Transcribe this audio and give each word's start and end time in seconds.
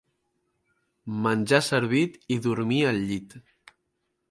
Menjar 1.25 1.59
servit 1.67 2.17
i 2.37 2.39
dormir 2.47 2.83
al 2.93 3.01
llit. 3.11 3.39